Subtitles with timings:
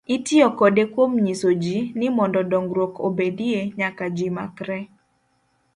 [0.15, 4.79] Itiyo kode kuom nyiso ji, ni mondo dongruok obedie, nyaka ji makre.